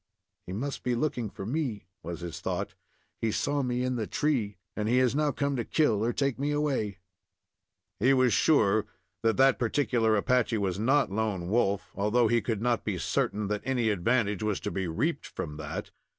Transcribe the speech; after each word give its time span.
"He 0.47 0.51
must 0.53 0.81
be 0.81 0.95
looking 0.95 1.29
for 1.29 1.45
me," 1.45 1.85
was 2.01 2.21
his 2.21 2.41
thought. 2.41 2.73
"He 3.19 3.31
saw 3.31 3.61
me 3.61 3.83
in 3.83 3.97
the 3.97 4.07
tree, 4.07 4.57
and 4.75 4.89
he 4.89 4.97
has 4.97 5.13
now 5.13 5.31
come 5.31 5.55
to 5.57 5.63
kill 5.63 6.03
or 6.03 6.11
take 6.11 6.39
me 6.39 6.49
away." 6.49 6.97
He 7.99 8.11
was 8.11 8.33
sure 8.33 8.87
that 9.21 9.37
that 9.37 9.59
particular 9.59 10.15
Apache 10.15 10.57
was 10.57 10.79
not 10.79 11.11
Lone 11.11 11.49
Wolf, 11.49 11.91
although 11.93 12.27
he 12.27 12.41
could 12.41 12.63
not 12.63 12.83
be 12.83 12.97
certain 12.97 13.45
that 13.49 13.61
any 13.63 13.89
advantage 13.89 14.41
was 14.41 14.59
to 14.61 14.71
be 14.71 14.87
reaped 14.87 15.27
from 15.27 15.57
that. 15.57 15.91